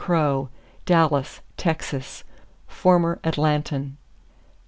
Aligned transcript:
CROW, 0.03 0.49
Dallas, 0.87 1.41
Texas, 1.57 2.23
former 2.67 3.19
Atlantan. 3.23 3.97